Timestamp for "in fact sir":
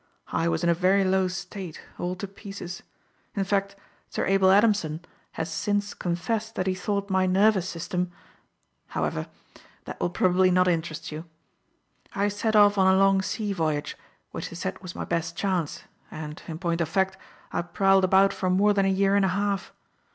3.35-4.25